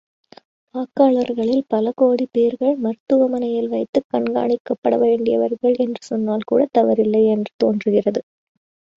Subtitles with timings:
[0.75, 8.21] வாக்காளர்களில் பல கோடிப் பேர்கள் மருத்துவமனையில் வைத்துக் கண்காணிக்கப்பட வேண்டியவர்கள் என்று சொன்னால்கூடத் தவறில்லை என்று தோன்றுகிறது.